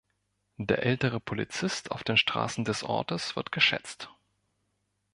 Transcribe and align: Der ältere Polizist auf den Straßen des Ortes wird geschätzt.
Der 0.57 0.81
ältere 0.81 1.19
Polizist 1.19 1.91
auf 1.91 2.03
den 2.03 2.17
Straßen 2.17 2.65
des 2.65 2.81
Ortes 2.81 3.35
wird 3.35 3.51
geschätzt. 3.51 4.09